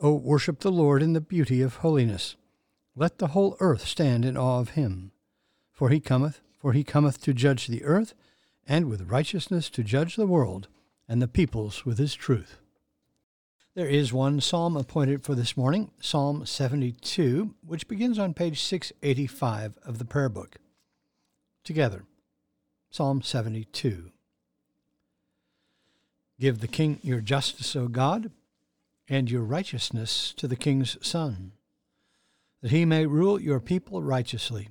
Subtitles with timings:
[0.00, 2.36] O worship the Lord in the beauty of holiness.
[2.96, 5.12] Let the whole earth stand in awe of him.
[5.72, 8.14] For he cometh, for he cometh to judge the earth,
[8.66, 10.68] and with righteousness to judge the world,
[11.08, 12.58] and the peoples with his truth.
[13.74, 19.78] There is one psalm appointed for this morning, Psalm 72, which begins on page 685
[19.84, 20.56] of the prayer book.
[21.64, 22.04] Together,
[22.90, 24.12] Psalm 72.
[26.38, 28.30] Give the king your justice, O God,
[29.08, 31.52] and your righteousness to the king's son,
[32.62, 34.68] that he may rule your people righteously,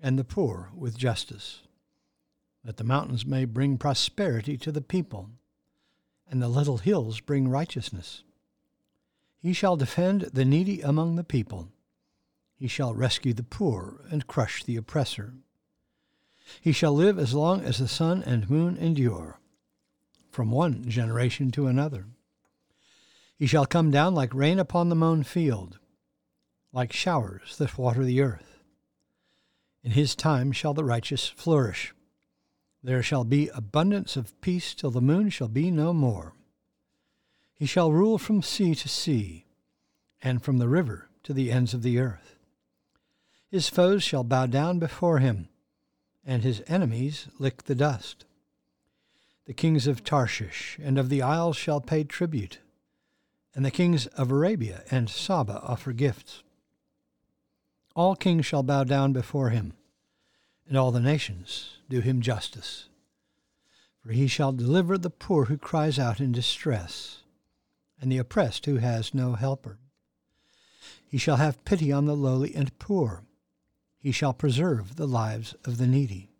[0.00, 1.62] and the poor with justice,
[2.64, 5.30] that the mountains may bring prosperity to the people
[6.32, 8.24] and the little hills bring righteousness.
[9.38, 11.68] He shall defend the needy among the people.
[12.56, 15.34] He shall rescue the poor and crush the oppressor.
[16.60, 19.40] He shall live as long as the sun and moon endure,
[20.30, 22.06] from one generation to another.
[23.42, 25.80] He shall come down like rain upon the mown field,
[26.72, 28.62] like showers that water the earth.
[29.82, 31.92] In his time shall the righteous flourish.
[32.84, 36.34] There shall be abundance of peace till the moon shall be no more.
[37.52, 39.46] He shall rule from sea to sea,
[40.22, 42.36] and from the river to the ends of the earth.
[43.50, 45.48] His foes shall bow down before him,
[46.24, 48.24] and his enemies lick the dust.
[49.46, 52.60] The kings of Tarshish and of the isles shall pay tribute,
[53.54, 56.42] and the kings of Arabia and Saba offer gifts.
[57.94, 59.74] All kings shall bow down before him
[60.72, 62.88] and all the nations do him justice.
[64.00, 67.24] For he shall deliver the poor who cries out in distress,
[68.00, 69.78] and the oppressed who has no helper.
[71.06, 73.22] He shall have pity on the lowly and poor.
[73.98, 76.30] He shall preserve the lives of the needy.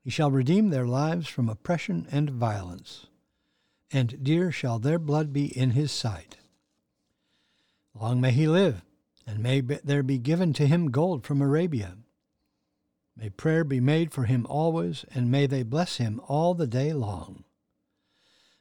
[0.00, 3.06] He shall redeem their lives from oppression and violence,
[3.92, 6.36] and dear shall their blood be in his sight.
[7.94, 8.82] Long may he live,
[9.26, 11.96] and may there be given to him gold from Arabia
[13.16, 16.92] May prayer be made for him always, and may they bless him all the day
[16.92, 17.44] long.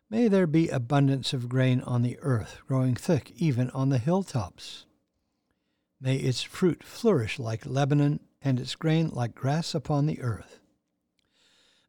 [0.10, 4.86] May there be abundance of grain on the earth, growing thick even on the hilltops.
[6.00, 10.60] May its fruit flourish like Lebanon, and its grain like grass upon the earth.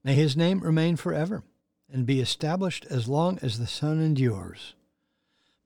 [0.02, 1.44] May his name remain forever,
[1.92, 4.74] and be established as long as the sun endures.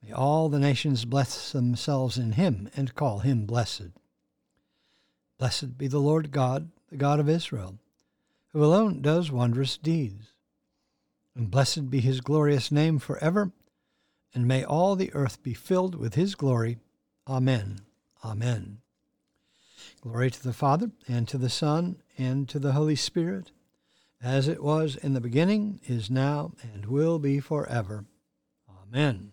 [0.03, 3.91] May all the nations bless themselves in him, and call him blessed.
[5.37, 7.79] Blessed be the Lord God the God of Israel,
[8.51, 10.33] who alone does wondrous deeds.
[11.35, 13.51] And blessed be his glorious name forever,
[14.35, 16.77] and may all the earth be filled with his glory.
[17.27, 17.79] Amen.
[18.25, 18.79] Amen.
[20.01, 23.51] Glory to the Father, and to the Son, and to the Holy Spirit,
[24.23, 28.05] as it was in the beginning, is now, and will be forever.
[28.83, 29.31] Amen.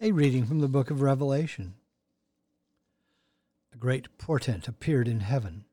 [0.00, 1.74] A reading from the book of Revelation
[3.72, 5.64] a great portent appeared in heaven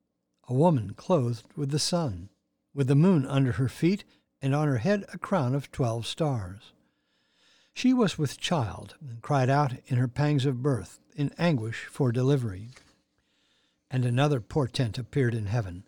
[0.47, 2.29] a woman clothed with the sun,
[2.73, 4.05] with the moon under her feet,
[4.41, 6.71] and on her head a crown of twelve stars.
[7.73, 12.11] She was with child, and cried out in her pangs of birth, in anguish for
[12.11, 12.69] delivery.
[13.91, 15.83] And another portent appeared in heaven.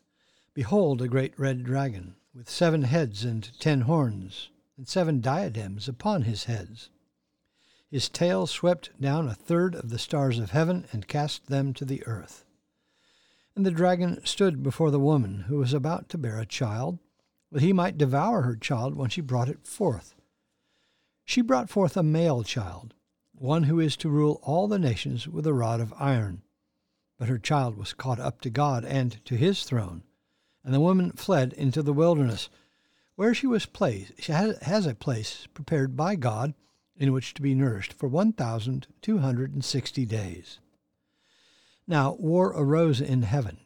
[0.53, 6.23] Behold, a great red dragon, with seven heads and ten horns, and seven diadems upon
[6.23, 6.89] his heads
[7.89, 11.85] his tail swept down a third of the stars of heaven and cast them to
[11.85, 12.45] the earth.
[13.55, 16.99] And the dragon stood before the woman who was about to bear a child,
[17.51, 20.13] that he might devour her child when she brought it forth.
[21.25, 22.93] She brought forth a male child,
[23.33, 26.43] one who is to rule all the nations with a rod of iron.
[27.17, 30.03] But her child was caught up to God and to his throne.
[30.69, 32.47] And the woman fled into the wilderness,
[33.15, 34.11] where she was placed.
[34.19, 36.53] She has a place prepared by God
[36.95, 40.59] in which to be nourished for 1,260 days.
[41.87, 43.57] Now war arose in heaven,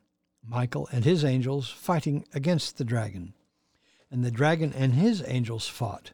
[0.48, 3.34] Michael and his angels fighting against the dragon.
[4.10, 6.12] And the dragon and his angels fought,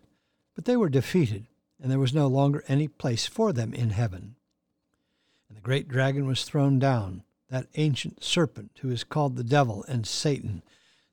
[0.55, 1.45] but they were defeated,
[1.79, 4.37] and there was no longer any place for them in heaven.
[5.47, 7.21] And the great dragon was thrown down,
[7.51, 10.63] that ancient serpent who is called the devil and Satan,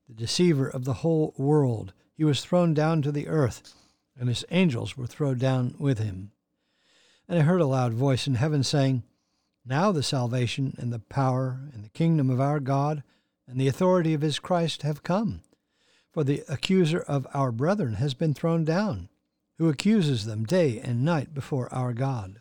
[0.09, 1.93] the deceiver of the whole world.
[2.15, 3.75] He was thrown down to the earth
[4.19, 6.33] and his angels were thrown down with him.
[7.29, 9.03] And I heard a loud voice in heaven saying,
[9.65, 13.03] Now the salvation and the power and the kingdom of our God
[13.47, 15.43] and the authority of his Christ have come.
[16.11, 19.11] For the accuser of our brethren has been thrown down,
[19.59, 22.41] who accuses them day and night before our God.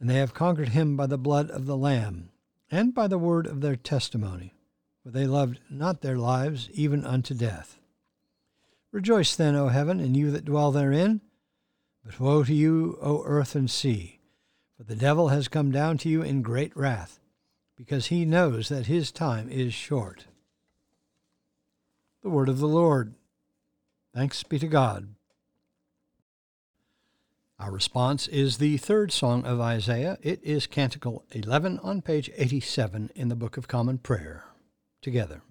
[0.00, 2.30] And they have conquered him by the blood of the Lamb,
[2.70, 4.54] and by the word of their testimony,
[5.08, 7.78] for they loved not their lives even unto death.
[8.92, 11.22] Rejoice then, O heaven, and you that dwell therein.
[12.04, 14.20] But woe to you, O earth and sea,
[14.76, 17.20] for the devil has come down to you in great wrath,
[17.74, 20.26] because he knows that his time is short.
[22.22, 23.14] The word of the Lord.
[24.14, 25.14] Thanks be to God.
[27.58, 30.18] Our response is the third song of Isaiah.
[30.20, 34.47] It is Canticle 11 on page 87 in the Book of Common Prayer.
[35.00, 35.42] Together.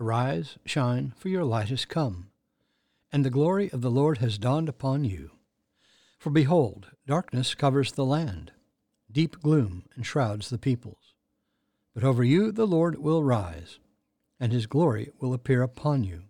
[0.00, 2.30] Arise, shine, for your light has come,
[3.12, 5.30] and the glory of the Lord has dawned upon you.
[6.18, 8.52] For behold, darkness covers the land,
[9.10, 11.14] deep gloom enshrouds the peoples.
[11.94, 13.78] But over you the Lord will rise,
[14.40, 16.24] and his glory will appear upon you.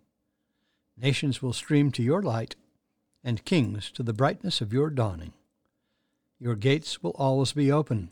[0.97, 2.55] Nations will stream to your light,
[3.23, 5.33] and kings to the brightness of your dawning.
[6.39, 8.11] Your gates will always be open.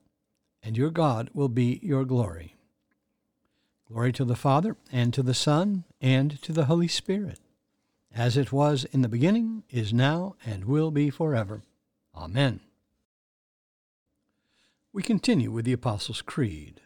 [0.63, 2.55] and your God will be your glory.
[3.87, 7.39] Glory to the Father, and to the Son, and to the Holy Spirit,
[8.13, 11.61] as it was in the beginning, is now, and will be forever.
[12.15, 12.61] Amen.
[14.93, 16.81] We continue with the Apostles' Creed.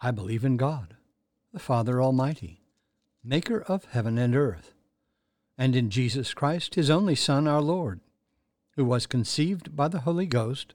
[0.00, 0.96] I believe in God,
[1.52, 2.60] the Father Almighty,
[3.24, 4.74] maker of heaven and earth,
[5.56, 8.00] and in Jesus Christ, his only Son, our Lord,
[8.76, 10.74] who was conceived by the Holy Ghost,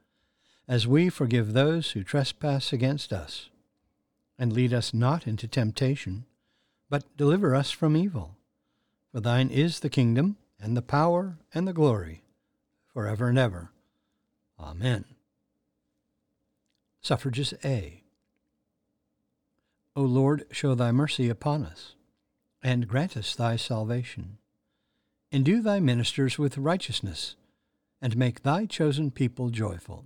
[0.71, 3.49] as we forgive those who trespass against us.
[4.39, 6.23] And lead us not into temptation,
[6.89, 8.37] but deliver us from evil.
[9.11, 12.23] For thine is the kingdom, and the power, and the glory,
[12.87, 13.71] for ever and ever.
[14.57, 15.03] Amen.
[17.01, 18.03] Suffrages A.
[19.93, 21.95] O Lord, show thy mercy upon us,
[22.63, 24.37] and grant us thy salvation.
[25.33, 27.35] Endue thy ministers with righteousness,
[28.01, 30.05] and make thy chosen people joyful.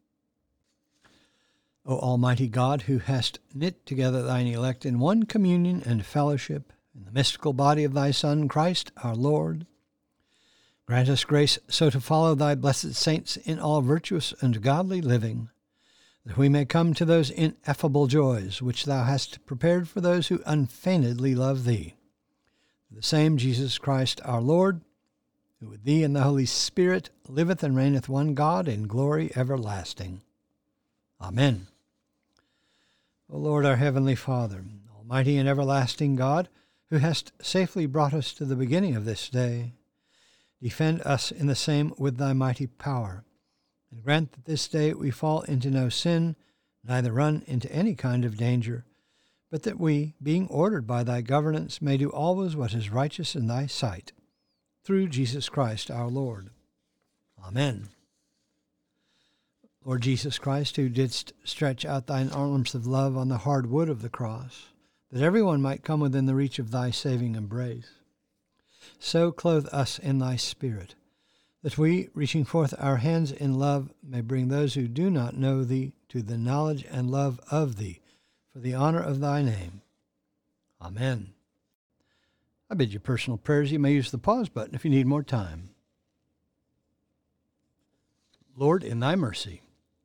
[1.85, 7.05] O Almighty God, who hast knit together thine elect in one communion and fellowship in
[7.05, 9.65] the mystical body of thy Son, Christ our Lord,
[10.85, 15.49] grant us grace so to follow thy blessed saints in all virtuous and godly living,
[16.25, 20.43] that we may come to those ineffable joys which thou hast prepared for those who
[20.45, 21.95] unfeignedly love thee.
[22.91, 24.81] The same Jesus Christ our Lord,
[25.59, 30.21] who with thee and the Holy Spirit liveth and reigneth one God in glory everlasting.
[31.19, 31.67] Amen.
[33.33, 36.49] O Lord, our heavenly Father, almighty and everlasting God,
[36.89, 39.71] who hast safely brought us to the beginning of this day,
[40.61, 43.23] defend us in the same with thy mighty power,
[43.89, 46.35] and grant that this day we fall into no sin,
[46.83, 48.83] neither run into any kind of danger,
[49.49, 53.47] but that we, being ordered by thy governance, may do always what is righteous in
[53.47, 54.11] thy sight.
[54.83, 56.49] Through Jesus Christ our Lord.
[57.41, 57.87] Amen.
[59.83, 63.89] Lord Jesus Christ, who didst stretch out thine arms of love on the hard wood
[63.89, 64.67] of the cross,
[65.11, 67.89] that everyone might come within the reach of thy saving embrace,
[68.99, 70.93] so clothe us in thy Spirit,
[71.63, 75.63] that we, reaching forth our hands in love, may bring those who do not know
[75.63, 78.01] thee to the knowledge and love of thee,
[78.53, 79.81] for the honor of thy name.
[80.79, 81.33] Amen.
[82.69, 83.71] I bid you personal prayers.
[83.71, 85.69] You may use the pause button if you need more time.
[88.55, 89.61] Lord, in thy mercy,